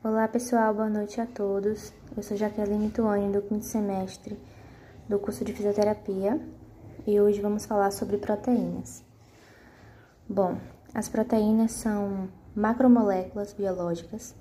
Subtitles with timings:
[0.00, 1.92] Olá pessoal, boa noite a todos.
[2.16, 4.38] Eu sou Jaqueline Tuane, do quinto semestre
[5.08, 6.40] do curso de Fisioterapia
[7.04, 9.02] e hoje vamos falar sobre proteínas.
[10.28, 10.56] Bom,
[10.94, 14.36] as proteínas são macromoléculas biológicas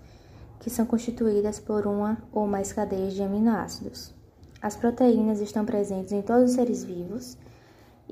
[0.59, 4.13] que são constituídas por uma ou mais cadeias de aminoácidos.
[4.61, 7.35] As proteínas estão presentes em todos os seres vivos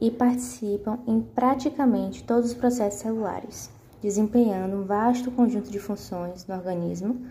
[0.02, 3.70] e participam em praticamente todos os processos celulares,
[4.06, 7.28] desempenhando um vasto conjunto de funções no organismo,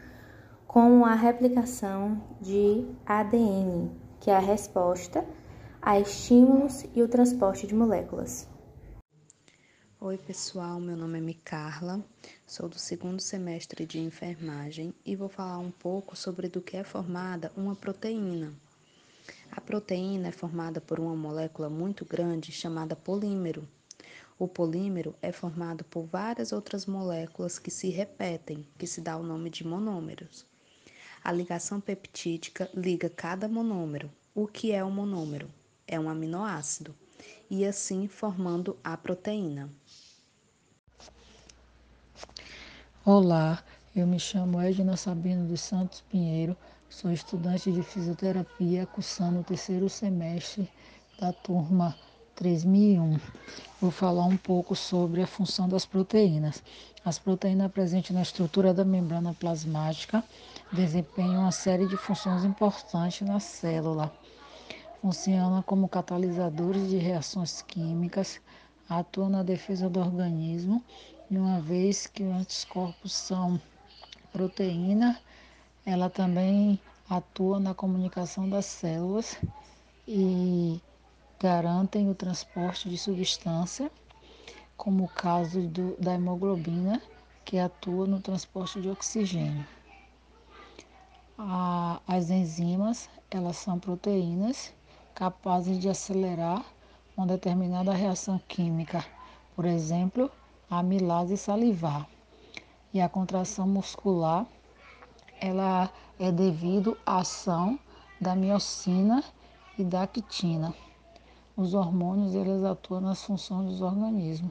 [0.66, 5.24] como a replicação de ADN, que é a resposta
[5.80, 8.48] a estímulos e o transporte de moléculas.
[10.00, 12.04] Oi, pessoal, meu nome é Micarla,
[12.44, 16.82] sou do segundo semestre de enfermagem e vou falar um pouco sobre do que é
[16.82, 18.52] formada uma proteína.
[19.52, 23.64] A proteína é formada por uma molécula muito grande chamada polímero.
[24.38, 29.22] O polímero é formado por várias outras moléculas que se repetem, que se dá o
[29.22, 30.44] nome de monômeros.
[31.22, 34.10] A ligação peptídica liga cada monômero.
[34.34, 35.48] O que é um monômero?
[35.86, 36.94] É um aminoácido,
[37.48, 39.70] e assim formando a proteína.
[43.04, 43.62] Olá,
[43.94, 46.56] eu me chamo Edna Sabino dos Santos Pinheiro,
[46.94, 50.70] Sou estudante de fisioterapia, cursando o terceiro semestre
[51.18, 51.96] da turma
[52.34, 53.18] 3001.
[53.80, 56.62] Vou falar um pouco sobre a função das proteínas.
[57.04, 60.24] As proteínas presentes na estrutura da membrana plasmática
[60.72, 64.12] desempenham uma série de funções importantes na célula.
[65.02, 68.40] Funcionam como catalisadores de reações químicas,
[68.88, 70.82] atuam na defesa do organismo,
[71.30, 73.60] e uma vez que os anticorpos são
[74.32, 75.20] proteína,
[75.84, 79.38] ela também atua na comunicação das células
[80.08, 80.80] e
[81.44, 83.92] garantem o transporte de substância,
[84.78, 87.02] como o caso do, da hemoglobina,
[87.44, 89.66] que atua no transporte de oxigênio.
[91.36, 94.72] A, as enzimas, elas são proteínas
[95.14, 96.64] capazes de acelerar
[97.14, 99.04] uma determinada reação química,
[99.54, 100.30] por exemplo,
[100.70, 102.08] a amilase salivar.
[102.90, 104.46] E a contração muscular
[105.38, 107.78] ela é devido à ação
[108.18, 109.22] da miocina
[109.78, 110.74] e da actina.
[111.56, 114.50] Os hormônios eles atuam nas funções dos organismos.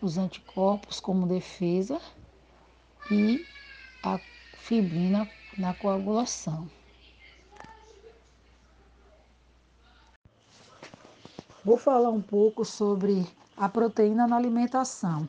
[0.00, 2.00] Os anticorpos como defesa
[3.10, 3.44] e
[4.00, 4.20] a
[4.56, 6.70] fibrina na coagulação.
[11.64, 13.26] Vou falar um pouco sobre
[13.56, 15.28] a proteína na alimentação.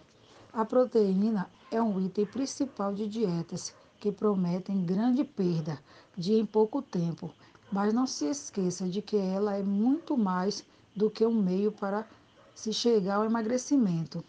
[0.53, 5.79] A proteína é um item principal de dietas que prometem grande perda
[6.15, 7.31] de em pouco tempo,
[7.71, 10.63] mas não se esqueça de que ela é muito mais
[10.95, 12.07] do que um meio para
[12.53, 14.23] se chegar ao emagrecimento.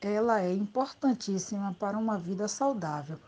[0.00, 3.18] Ela é importantíssima para uma vida saudável.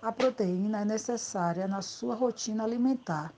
[0.00, 3.32] A proteína é necessária na sua rotina alimentar.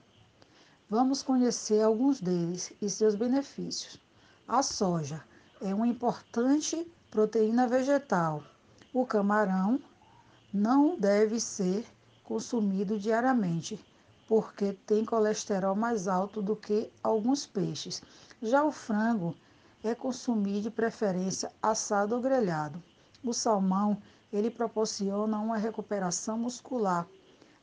[0.89, 3.99] Vamos conhecer alguns deles e seus benefícios.
[4.47, 5.23] A soja
[5.61, 8.43] é uma importante proteína vegetal.
[8.93, 9.79] O camarão
[10.53, 11.85] não deve ser
[12.23, 13.83] consumido diariamente,
[14.27, 18.01] porque tem colesterol mais alto do que alguns peixes.
[18.45, 19.35] Já o frango
[19.83, 22.81] é consumido de preferência assado ou grelhado.
[23.23, 23.99] O salmão,
[24.31, 27.07] ele proporciona uma recuperação muscular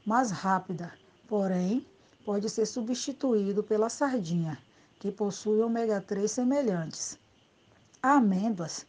[0.05, 0.93] mais rápida,
[1.29, 1.87] porém
[2.25, 4.59] pode ser substituído pela sardinha,
[4.99, 7.17] que possui ômega 3 semelhantes.
[8.03, 8.85] A amêndoas,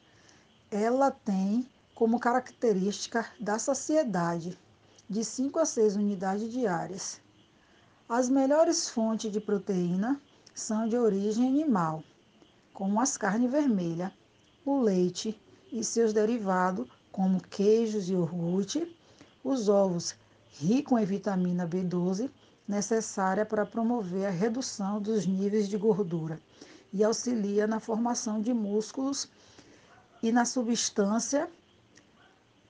[0.71, 4.57] ela tem como característica da saciedade
[5.07, 7.21] de 5 a 6 unidades diárias.
[8.09, 10.19] As melhores fontes de proteína
[10.53, 12.03] são de origem animal,
[12.73, 14.11] como as carnes vermelhas,
[14.65, 15.39] o leite
[15.71, 18.95] e seus derivados, como queijos e iogurte,
[19.43, 20.15] os ovos
[20.51, 22.29] ricos em vitamina B12,
[22.67, 26.39] necessária para promover a redução dos níveis de gordura
[26.93, 29.27] e auxilia na formação de músculos
[30.21, 31.49] e na substância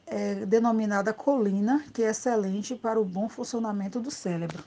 [0.08, 4.64] é, denominada colina, que é excelente para o bom funcionamento do cérebro.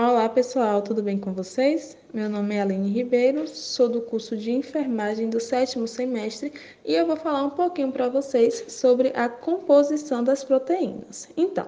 [0.00, 1.96] Olá pessoal, tudo bem com vocês?
[2.14, 6.52] Meu nome é Aline Ribeiro, sou do curso de enfermagem do sétimo semestre
[6.84, 11.28] e eu vou falar um pouquinho para vocês sobre a composição das proteínas.
[11.36, 11.66] Então,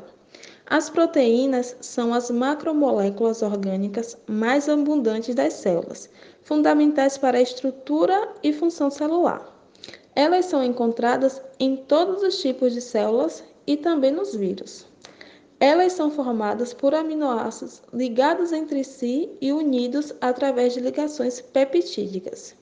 [0.65, 6.09] as proteínas são as macromoléculas orgânicas mais abundantes das células,
[6.45, 9.45] fundamentais para a estrutura e função celular.
[10.15, 14.89] Elas são encontradas em todos os tipos de células e também nos vírus.
[15.63, 22.57] Elas são formadas por aminoácidos ligados entre si e unidos através de ligações peptídicas.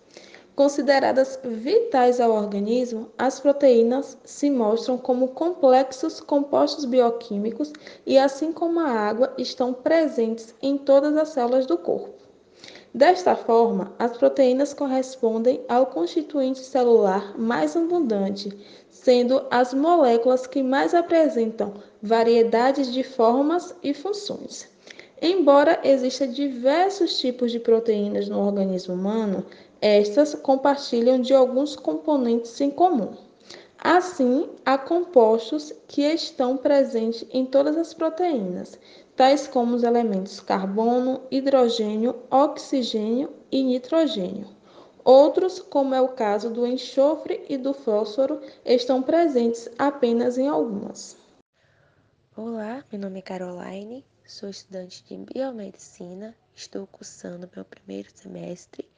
[0.57, 7.73] Consideradas vitais ao organismo, as proteínas se mostram como complexos compostos bioquímicos
[8.05, 12.28] e, assim como a água, estão presentes em todas as células do corpo.
[12.99, 18.51] Desta forma, as proteínas correspondem ao constituinte celular mais abundante,
[18.91, 24.67] sendo as moléculas que mais apresentam variedades de formas e funções.
[25.23, 29.47] Embora existam diversos tipos de proteínas no organismo humano,
[29.81, 33.13] estas compartilham de alguns componentes em comum.
[33.79, 38.77] Assim, há compostos que estão presentes em todas as proteínas,
[39.19, 44.47] tais como os elementos carbono, hidrogênio, oxigênio e nitrogênio.
[45.05, 51.17] Outros, como é o caso do enxofre e do fósforo, estão presentes apenas em algumas.
[52.37, 58.89] Olá, meu nome é Caroline, sou estudante de biomedicina, estou cursando meu primeiro semestre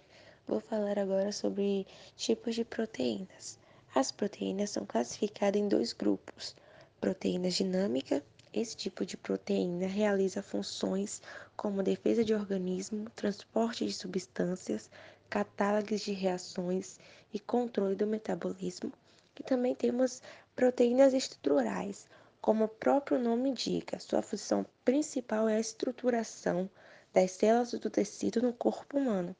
[0.46, 3.58] Vou falar agora sobre tipos de proteínas.
[3.94, 6.54] As proteínas são classificadas em dois grupos:
[7.00, 8.22] proteína dinâmica.
[8.52, 11.22] Esse tipo de proteína realiza funções
[11.56, 14.90] como defesa de organismo, transporte de substâncias,
[15.28, 16.98] catálogos de reações
[17.32, 18.92] e controle do metabolismo.
[19.38, 20.20] E também temos
[20.56, 22.08] proteínas estruturais,
[22.40, 26.68] como o próprio nome indica, sua função principal é a estruturação
[27.12, 29.36] das células do tecido no corpo humano.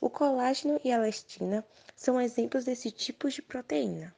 [0.00, 1.66] O colágeno e a elastina
[1.96, 4.14] são exemplos desse tipo de proteína.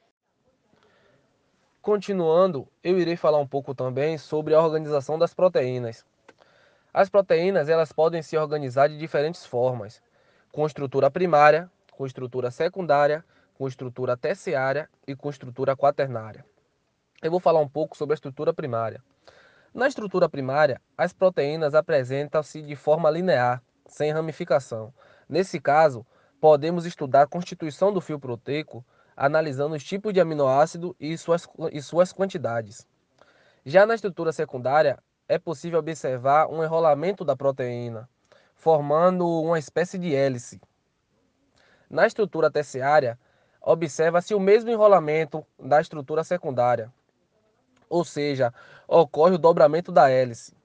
[1.87, 6.05] Continuando, eu irei falar um pouco também sobre a organização das proteínas.
[6.93, 10.01] As proteínas elas podem se organizar de diferentes formas,
[10.51, 13.23] com estrutura primária, com estrutura secundária,
[13.57, 16.43] com estrutura terciária e com estrutura quaternária.
[17.21, 19.01] Eu vou falar um pouco sobre a estrutura primária.
[19.73, 24.93] Na estrutura primária, as proteínas apresentam-se de forma linear, sem ramificação,
[25.29, 26.05] Nesse caso,
[26.41, 28.83] podemos estudar a constituição do fio proteico
[29.17, 32.87] analisando os tipos de aminoácido e suas, e suas quantidades.
[33.65, 38.07] Já na estrutura secundária, é possível observar um enrolamento da proteína,
[38.55, 40.61] formando uma espécie de hélice.
[41.89, 43.19] Na estrutura terciária,
[43.59, 46.93] observa-se o mesmo enrolamento da estrutura secundária,
[47.89, 48.53] ou seja,
[48.87, 50.55] ocorre o dobramento da hélice.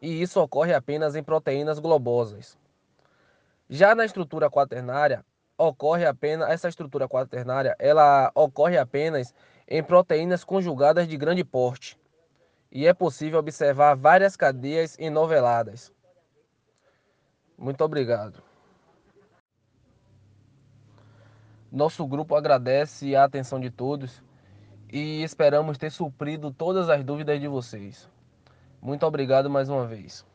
[0.00, 2.56] E isso ocorre apenas em proteínas globosas.
[3.68, 5.24] Já na estrutura quaternária,
[5.56, 9.34] ocorre apenas essa estrutura quaternária, ela ocorre apenas
[9.68, 11.98] em proteínas conjugadas de grande porte.
[12.70, 15.92] E é possível observar várias cadeias enoveladas.
[17.56, 18.42] Muito obrigado.
[21.70, 24.22] Nosso grupo agradece a atenção de todos
[24.92, 28.08] e esperamos ter suprido todas as dúvidas de vocês.
[28.80, 30.26] Muito obrigado mais uma vez.